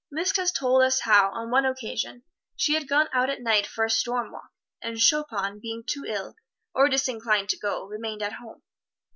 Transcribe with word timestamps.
Liszt 0.11 0.37
has 0.37 0.51
told 0.51 0.81
us 0.81 1.01
how, 1.01 1.29
on 1.31 1.51
one 1.51 1.63
occasion, 1.63 2.23
she 2.55 2.73
had 2.73 2.89
gone 2.89 3.07
out 3.13 3.29
at 3.29 3.39
night 3.43 3.67
for 3.67 3.85
a 3.85 3.89
storm 3.91 4.31
walk, 4.31 4.49
and 4.81 4.99
Chopin, 4.99 5.59
being 5.59 5.83
too 5.85 6.05
ill, 6.07 6.35
or 6.73 6.89
disinclined 6.89 7.49
to 7.49 7.59
go, 7.59 7.85
remained 7.85 8.23
at 8.23 8.33
home. 8.33 8.63